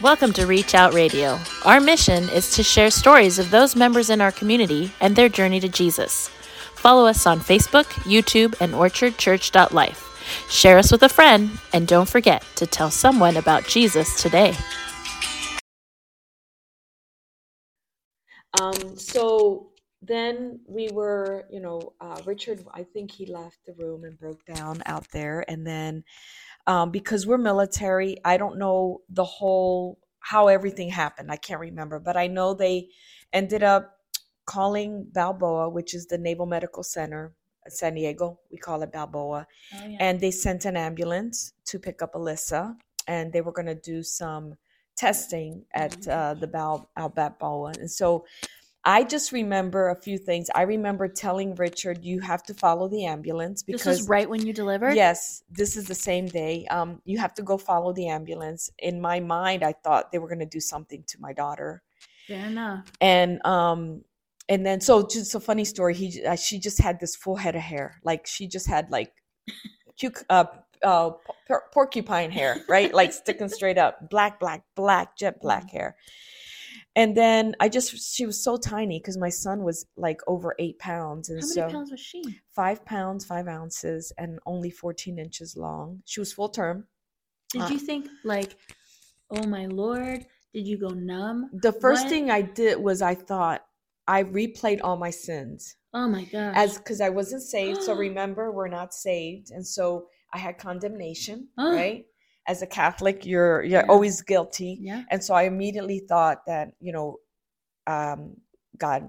Welcome 0.00 0.32
to 0.34 0.46
Reach 0.46 0.76
Out 0.76 0.94
Radio. 0.94 1.40
Our 1.64 1.80
mission 1.80 2.28
is 2.28 2.52
to 2.52 2.62
share 2.62 2.88
stories 2.88 3.40
of 3.40 3.50
those 3.50 3.74
members 3.74 4.10
in 4.10 4.20
our 4.20 4.30
community 4.30 4.92
and 5.00 5.16
their 5.16 5.28
journey 5.28 5.58
to 5.58 5.68
Jesus. 5.68 6.28
Follow 6.76 7.04
us 7.04 7.26
on 7.26 7.40
Facebook, 7.40 7.86
YouTube, 8.04 8.54
and 8.60 8.74
orchardchurch.life. 8.74 10.46
Share 10.48 10.78
us 10.78 10.92
with 10.92 11.02
a 11.02 11.08
friend, 11.08 11.50
and 11.72 11.88
don't 11.88 12.08
forget 12.08 12.44
to 12.54 12.64
tell 12.64 12.92
someone 12.92 13.36
about 13.36 13.66
Jesus 13.66 14.22
today. 14.22 14.54
Um, 18.60 18.96
so 18.96 19.72
then 20.02 20.60
we 20.66 20.88
were, 20.92 21.46
you 21.50 21.60
know, 21.60 21.92
uh, 22.00 22.20
Richard, 22.24 22.64
I 22.72 22.84
think 22.84 23.10
he 23.10 23.26
left 23.26 23.58
the 23.66 23.74
room 23.74 24.04
and 24.04 24.18
broke 24.18 24.44
down 24.46 24.82
out 24.86 25.06
there. 25.12 25.44
And 25.48 25.66
then 25.66 26.04
um, 26.66 26.90
because 26.90 27.26
we're 27.26 27.38
military, 27.38 28.16
I 28.24 28.36
don't 28.36 28.58
know 28.58 29.02
the 29.08 29.24
whole, 29.24 29.98
how 30.20 30.48
everything 30.48 30.90
happened. 30.90 31.30
I 31.30 31.36
can't 31.36 31.60
remember, 31.60 31.98
but 31.98 32.16
I 32.16 32.26
know 32.26 32.54
they 32.54 32.88
ended 33.32 33.62
up 33.62 33.96
calling 34.44 35.06
Balboa, 35.12 35.68
which 35.70 35.94
is 35.94 36.06
the 36.06 36.18
Naval 36.18 36.46
Medical 36.46 36.82
Center, 36.82 37.34
at 37.66 37.72
San 37.72 37.94
Diego. 37.94 38.38
We 38.50 38.58
call 38.58 38.82
it 38.82 38.92
Balboa. 38.92 39.46
Oh, 39.74 39.86
yeah. 39.86 39.96
And 40.00 40.20
they 40.20 40.30
sent 40.30 40.64
an 40.64 40.76
ambulance 40.76 41.54
to 41.66 41.78
pick 41.78 42.02
up 42.02 42.14
Alyssa, 42.14 42.76
and 43.06 43.32
they 43.32 43.40
were 43.40 43.52
going 43.52 43.66
to 43.66 43.74
do 43.74 44.02
some 44.02 44.54
testing 44.96 45.64
at 45.74 45.92
Mhm. 45.92 46.08
uh, 46.10 46.34
the 46.34 46.46
Bal- 46.46 46.90
Al 46.96 47.08
Balboa. 47.08 47.72
And 47.78 47.90
so 47.90 48.26
I 48.88 49.04
just 49.04 49.32
remember 49.32 49.90
a 49.90 49.94
few 49.94 50.16
things. 50.16 50.48
I 50.54 50.62
remember 50.62 51.08
telling 51.08 51.54
Richard, 51.56 52.02
"You 52.02 52.20
have 52.20 52.42
to 52.44 52.54
follow 52.54 52.88
the 52.88 53.04
ambulance 53.04 53.62
this 53.62 53.76
because 53.76 54.08
right 54.08 54.28
when 54.28 54.46
you 54.46 54.54
delivered? 54.54 54.94
Yes, 54.96 55.42
this 55.50 55.76
is 55.76 55.84
the 55.84 55.94
same 55.94 56.24
day. 56.24 56.64
Um, 56.70 57.02
you 57.04 57.18
have 57.18 57.34
to 57.34 57.42
go 57.42 57.58
follow 57.58 57.92
the 57.92 58.08
ambulance. 58.08 58.70
In 58.78 58.98
my 58.98 59.20
mind, 59.20 59.62
I 59.62 59.74
thought 59.74 60.10
they 60.10 60.18
were 60.18 60.26
going 60.26 60.38
to 60.38 60.46
do 60.46 60.58
something 60.60 61.04
to 61.06 61.20
my 61.20 61.34
daughter, 61.34 61.82
Fair 62.26 62.46
enough. 62.46 62.90
and 63.02 63.44
um, 63.44 64.04
and 64.48 64.64
then 64.64 64.80
so 64.80 65.06
just 65.06 65.34
a 65.34 65.40
funny 65.40 65.66
story. 65.66 65.94
He 65.94 66.24
uh, 66.24 66.36
she 66.36 66.58
just 66.58 66.80
had 66.80 66.98
this 66.98 67.14
full 67.14 67.36
head 67.36 67.56
of 67.56 67.62
hair, 67.62 68.00
like 68.04 68.26
she 68.26 68.48
just 68.48 68.66
had 68.66 68.90
like, 68.90 69.12
cuc- 70.00 70.24
uh, 70.30 70.46
uh, 70.82 71.10
por- 71.46 71.64
porcupine 71.72 72.30
hair, 72.30 72.64
right? 72.70 72.94
Like 72.94 73.12
sticking 73.12 73.50
straight 73.50 73.76
up, 73.76 74.08
black, 74.08 74.40
black, 74.40 74.62
black, 74.74 75.14
jet 75.14 75.42
black 75.42 75.70
hair. 75.70 75.96
And 76.98 77.16
then 77.16 77.54
I 77.60 77.68
just 77.68 77.88
she 78.14 78.26
was 78.26 78.42
so 78.42 78.56
tiny 78.56 78.98
because 78.98 79.16
my 79.16 79.28
son 79.30 79.62
was 79.62 79.86
like 79.96 80.20
over 80.26 80.56
eight 80.58 80.78
pounds, 80.80 81.28
and 81.30 81.40
How 81.40 81.46
many 81.46 81.60
so 81.60 81.70
pounds 81.70 81.90
was 81.92 82.00
she? 82.00 82.22
five 82.60 82.84
pounds 82.84 83.24
five 83.24 83.46
ounces 83.46 84.12
and 84.18 84.40
only 84.52 84.70
14 84.70 85.16
inches 85.26 85.56
long 85.56 86.02
she 86.04 86.18
was 86.18 86.32
full 86.32 86.48
term 86.48 86.76
Did 87.52 87.62
Uh, 87.62 87.68
you 87.74 87.78
think, 87.78 88.08
like, 88.24 88.50
oh 89.30 89.46
my 89.46 89.66
lord, 89.66 90.26
did 90.52 90.66
you 90.66 90.76
go 90.86 90.88
numb? 90.88 91.50
the 91.52 91.72
first 91.84 92.02
What? 92.04 92.10
thing 92.10 92.30
i 92.38 92.42
did 92.42 92.74
was 92.88 93.00
i 93.00 93.14
thought 93.14 93.60
i 94.08 94.24
replayed 94.24 94.80
all 94.82 94.96
my 94.96 95.10
sins 95.26 95.76
Oh 95.94 96.08
my 96.16 96.24
gosh. 96.24 96.54
as 96.62 96.78
because 96.78 97.00
i 97.00 97.10
wasn't 97.20 97.42
saved 97.42 97.80
so 97.86 97.92
remember 98.08 98.50
we're 98.50 98.74
not 98.80 98.92
saved 98.92 99.46
and 99.54 99.64
so 99.76 99.84
i 100.34 100.38
had 100.46 100.58
condemnation 100.58 101.38
Ah. 101.56 101.70
right 101.80 102.06
as 102.48 102.62
a 102.62 102.66
catholic 102.66 103.24
you're 103.24 103.62
you're 103.62 103.82
Yeah. 103.82 103.86
always 103.88 104.22
guilty 104.22 104.78
yeah. 104.80 105.04
and 105.10 105.22
so 105.22 105.34
i 105.34 105.42
immediately 105.44 106.00
thought 106.00 106.44
that 106.46 106.72
you 106.80 106.92
know 106.92 107.18
um 107.86 108.36
god 108.76 109.08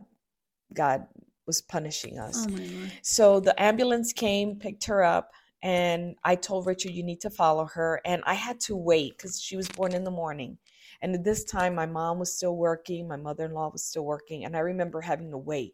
god 0.73 1.07
was 1.47 1.61
punishing 1.61 2.19
us 2.19 2.45
Oh. 2.47 2.57
So 3.01 3.39
the 3.39 3.59
ambulance 3.61 4.13
came, 4.13 4.55
picked 4.57 4.85
her 4.85 5.03
up, 5.03 5.31
and 5.63 6.15
I 6.23 6.35
told 6.35 6.67
Richard, 6.67 6.91
you 6.91 7.03
need 7.03 7.21
to 7.21 7.29
follow 7.29 7.65
her. 7.65 8.01
And 8.05 8.21
I 8.25 8.33
had 8.35 8.59
to 8.61 8.75
wait 8.75 9.17
because 9.17 9.41
she 9.41 9.55
was 9.57 9.67
born 9.69 9.93
in 9.93 10.03
the 10.03 10.11
morning. 10.11 10.57
And 11.01 11.15
at 11.15 11.23
this 11.23 11.43
time, 11.43 11.73
my 11.75 11.85
mom 11.87 12.19
was 12.19 12.31
still 12.33 12.55
working, 12.55 13.07
my 13.07 13.15
mother 13.15 13.45
in 13.45 13.53
law 13.53 13.69
was 13.71 13.83
still 13.83 14.05
working. 14.05 14.45
And 14.45 14.55
I 14.55 14.59
remember 14.59 15.01
having 15.01 15.31
to 15.31 15.37
wait 15.37 15.73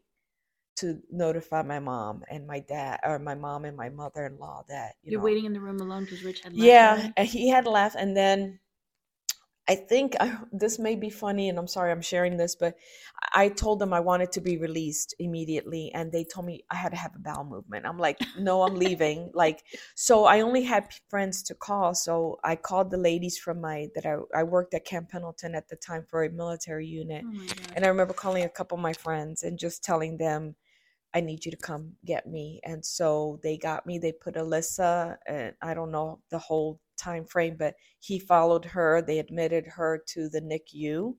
to 0.77 0.99
notify 1.11 1.61
my 1.61 1.79
mom 1.79 2.23
and 2.29 2.45
my 2.47 2.59
dad, 2.59 2.99
or 3.03 3.19
my 3.19 3.35
mom 3.35 3.65
and 3.65 3.77
my 3.77 3.89
mother 3.89 4.25
in 4.25 4.37
law 4.37 4.63
that, 4.69 4.95
you 5.03 5.11
You're 5.11 5.19
know, 5.19 5.25
waiting 5.25 5.45
in 5.45 5.53
the 5.53 5.59
room 5.59 5.79
alone 5.79 6.05
because 6.05 6.23
Rich 6.23 6.41
had 6.41 6.53
left 6.53 6.71
yeah, 6.71 7.11
and 7.17 7.27
he 7.27 7.49
had 7.49 7.65
left, 7.67 7.95
and 7.95 8.15
then 8.15 8.59
I 9.67 9.75
think 9.75 10.15
I, 10.19 10.37
this 10.51 10.79
may 10.79 10.95
be 10.95 11.09
funny, 11.09 11.49
and 11.49 11.57
I'm 11.57 11.67
sorry 11.67 11.91
I'm 11.91 12.01
sharing 12.01 12.37
this, 12.37 12.55
but 12.55 12.75
I 13.33 13.49
told 13.49 13.79
them 13.79 13.93
I 13.93 13.99
wanted 13.99 14.31
to 14.33 14.41
be 14.41 14.57
released 14.57 15.15
immediately, 15.19 15.91
and 15.93 16.11
they 16.11 16.23
told 16.23 16.45
me 16.45 16.63
I 16.69 16.75
had 16.75 16.91
to 16.91 16.97
have 16.97 17.15
a 17.15 17.19
bowel 17.19 17.45
movement. 17.45 17.85
I'm 17.85 17.97
like, 17.97 18.19
no, 18.37 18.63
I'm 18.63 18.75
leaving. 18.75 19.31
Like, 19.33 19.63
so 19.95 20.25
I 20.25 20.41
only 20.41 20.63
had 20.63 20.93
friends 21.09 21.41
to 21.43 21.55
call, 21.55 21.95
so 21.95 22.39
I 22.43 22.55
called 22.55 22.91
the 22.91 22.97
ladies 22.97 23.37
from 23.37 23.61
my 23.61 23.87
that 23.95 24.05
I 24.05 24.17
I 24.37 24.43
worked 24.43 24.73
at 24.73 24.85
Camp 24.85 25.09
Pendleton 25.09 25.55
at 25.55 25.67
the 25.69 25.75
time 25.75 26.05
for 26.09 26.23
a 26.23 26.29
military 26.29 26.87
unit, 26.87 27.25
Oh 27.25 27.73
and 27.75 27.85
I 27.85 27.87
remember 27.89 28.13
calling 28.13 28.43
a 28.43 28.49
couple 28.49 28.77
of 28.77 28.81
my 28.81 28.93
friends 28.93 29.43
and 29.43 29.57
just 29.57 29.83
telling 29.83 30.17
them, 30.17 30.55
I 31.15 31.21
need 31.21 31.45
you 31.45 31.51
to 31.51 31.57
come 31.57 31.93
get 32.05 32.27
me. 32.27 32.59
And 32.63 32.85
so 32.85 33.39
they 33.41 33.57
got 33.57 33.85
me. 33.85 33.97
They 33.97 34.11
put 34.11 34.35
Alyssa, 34.35 35.15
and 35.25 35.53
I 35.61 35.73
don't 35.73 35.91
know 35.91 36.19
the 36.29 36.37
whole 36.37 36.81
time 36.97 37.25
frame, 37.25 37.55
but 37.57 37.75
he 37.99 38.19
followed 38.19 38.65
her. 38.65 39.01
They 39.01 39.19
admitted 39.19 39.65
her 39.65 40.03
to 40.07 40.27
the 40.27 40.41
NICU 40.41 41.15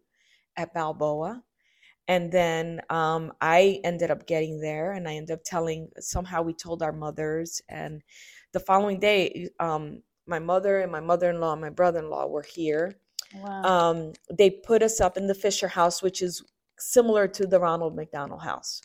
at 0.56 0.74
Balboa. 0.74 1.42
And 2.08 2.30
then 2.30 2.82
um, 2.90 3.32
I 3.40 3.80
ended 3.84 4.10
up 4.10 4.26
getting 4.26 4.60
there, 4.60 4.92
and 4.92 5.08
I 5.08 5.14
ended 5.14 5.34
up 5.34 5.44
telling. 5.44 5.88
Somehow 5.98 6.42
we 6.42 6.52
told 6.52 6.82
our 6.82 6.92
mothers, 6.92 7.62
and 7.68 8.02
the 8.52 8.60
following 8.60 9.00
day, 9.00 9.48
um, 9.58 10.02
my 10.26 10.38
mother 10.38 10.80
and 10.80 10.92
my 10.92 11.00
mother-in-law 11.00 11.52
and 11.52 11.60
my 11.60 11.70
brother-in-law 11.70 12.26
were 12.26 12.44
here, 12.44 12.98
wow. 13.34 13.62
um, 13.62 14.12
they 14.32 14.50
put 14.50 14.82
us 14.82 15.00
up 15.00 15.16
in 15.16 15.26
the 15.26 15.34
Fisher 15.34 15.68
House, 15.68 16.02
which 16.02 16.22
is 16.22 16.44
similar 16.78 17.26
to 17.28 17.46
the 17.46 17.58
Ronald 17.58 17.96
McDonald 17.96 18.42
House, 18.42 18.82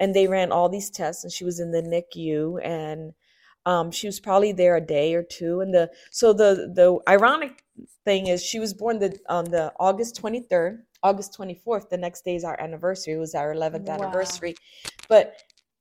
and 0.00 0.14
they 0.14 0.26
ran 0.28 0.52
all 0.52 0.68
these 0.68 0.90
tests. 0.90 1.24
And 1.24 1.32
she 1.32 1.44
was 1.44 1.60
in 1.60 1.70
the 1.72 1.82
NICU, 1.82 2.64
and 2.64 3.12
um, 3.66 3.90
she 3.90 4.06
was 4.06 4.20
probably 4.20 4.52
there 4.52 4.76
a 4.76 4.80
day 4.80 5.14
or 5.14 5.22
two. 5.22 5.60
And 5.60 5.74
the 5.74 5.90
so 6.10 6.32
the 6.32 6.72
the 6.74 6.98
ironic 7.08 7.64
thing 8.04 8.26
is 8.28 8.44
she 8.44 8.58
was 8.58 8.74
born 8.74 8.98
the 8.98 9.18
on 9.28 9.46
the 9.46 9.72
August 9.78 10.16
twenty 10.16 10.40
third, 10.40 10.84
August 11.02 11.34
twenty 11.34 11.54
fourth. 11.54 11.90
The 11.90 11.98
next 11.98 12.24
day 12.24 12.36
is 12.36 12.44
our 12.44 12.60
anniversary. 12.60 13.14
It 13.14 13.18
was 13.18 13.34
our 13.34 13.52
eleventh 13.52 13.88
Wow. 13.88 13.94
anniversary, 13.96 14.56
but. 15.08 15.34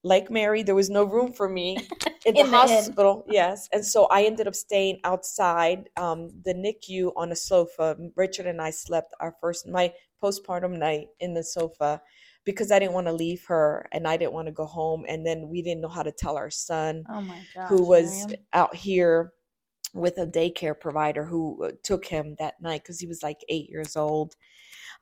Like 0.04 0.32
Mary, 0.32 0.64
there 0.64 0.76
was 0.76 0.90
no 0.90 1.04
room 1.04 1.34
for 1.34 1.50
me 1.50 1.78
in 2.26 2.36
the 2.36 2.42
In 2.42 2.52
the 2.52 2.58
hospital. 2.58 3.26
Yes, 3.28 3.68
and 3.74 3.86
so 3.86 4.06
I 4.06 4.24
ended 4.24 4.48
up 4.48 4.56
staying 4.56 5.00
outside 5.04 5.90
um, 5.98 6.30
the 6.46 6.54
NICU 6.54 7.12
on 7.18 7.32
a 7.32 7.36
sofa. 7.36 7.98
Richard 8.16 8.46
and 8.48 8.62
I 8.62 8.70
slept 8.70 9.14
our 9.20 9.36
first 9.42 9.68
my 9.68 9.94
postpartum 10.22 10.78
night 10.78 11.08
in 11.20 11.34
the 11.34 11.44
sofa 11.44 12.02
because 12.44 12.72
I 12.72 12.80
didn't 12.80 12.94
want 12.94 13.08
to 13.08 13.14
leave 13.14 13.44
her 13.48 13.88
and 13.92 14.08
I 14.08 14.16
didn't 14.16 14.34
want 14.34 14.48
to 14.48 14.54
go 14.54 14.66
home. 14.66 15.06
And 15.08 15.26
then 15.26 15.50
we 15.50 15.62
didn't 15.62 15.82
know 15.82 15.90
how 15.90 16.04
to 16.04 16.14
tell 16.14 16.38
our 16.38 16.50
son 16.50 17.04
oh 17.10 17.22
my 17.22 17.40
gosh. 17.54 17.70
who 17.70 17.86
was 17.86 18.26
Miriam. 18.26 18.42
out 18.54 18.76
here 18.76 19.34
with 19.94 20.18
a 20.18 20.26
daycare 20.26 20.80
provider 20.80 21.26
who 21.26 21.64
uh, 21.66 21.72
took 21.84 22.06
him 22.06 22.36
that 22.40 22.56
night 22.62 22.84
because 22.84 23.00
he 23.00 23.08
was 23.08 23.22
like 23.22 23.40
eight 23.50 23.70
years 23.70 23.96
old. 23.96 24.36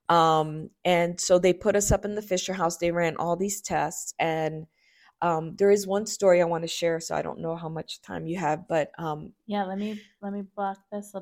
Um, 0.09 0.69
and 0.83 1.19
so 1.19 1.37
they 1.37 1.53
put 1.53 1.75
us 1.75 1.91
up 1.91 2.05
in 2.05 2.15
the 2.15 2.21
Fisher 2.21 2.53
house. 2.53 2.77
They 2.77 2.91
ran 2.91 3.15
all 3.17 3.35
these 3.35 3.61
tests. 3.61 4.13
And 4.19 4.65
um, 5.21 5.55
there 5.55 5.71
is 5.71 5.87
one 5.87 6.05
story 6.05 6.41
I 6.41 6.45
want 6.45 6.63
to 6.63 6.67
share. 6.67 6.99
So 6.99 7.15
I 7.15 7.21
don't 7.21 7.41
know 7.41 7.55
how 7.55 7.69
much 7.69 8.01
time 8.01 8.27
you 8.27 8.37
have, 8.39 8.67
but 8.67 8.91
um, 8.97 9.33
Yeah, 9.47 9.65
let 9.65 9.77
me 9.77 10.01
let 10.21 10.33
me 10.33 10.43
block 10.55 10.77
this. 10.91 11.13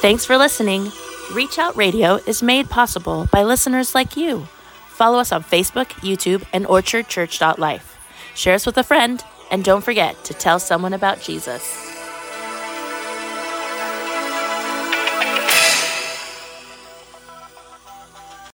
Thanks 0.00 0.24
for 0.24 0.36
listening. 0.38 0.92
Reach 1.32 1.58
Out 1.58 1.76
Radio 1.76 2.20
is 2.24 2.40
made 2.40 2.70
possible 2.70 3.28
by 3.32 3.42
listeners 3.42 3.96
like 3.96 4.16
you. 4.16 4.46
Follow 4.88 5.18
us 5.18 5.32
on 5.32 5.42
Facebook, 5.42 5.88
YouTube, 6.02 6.44
and 6.52 6.64
orchardchurch.life. 6.66 7.98
Share 8.34 8.54
us 8.54 8.64
with 8.64 8.78
a 8.78 8.84
friend, 8.84 9.24
and 9.50 9.64
don't 9.64 9.84
forget 9.84 10.22
to 10.24 10.34
tell 10.34 10.60
someone 10.60 10.92
about 10.92 11.20
Jesus. 11.20 11.87